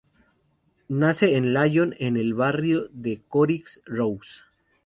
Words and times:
Nace 0.89 1.35
en 1.35 1.53
Lyon 1.53 1.93
en 1.99 2.17
el 2.17 2.33
barrio 2.33 2.87
de 2.91 3.17
la 3.17 3.21
Croix-Rousse. 3.29 4.41